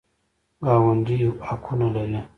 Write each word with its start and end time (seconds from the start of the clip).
ګاونډي 0.65 1.17
حقونه 1.47 1.87
لري 1.95 2.19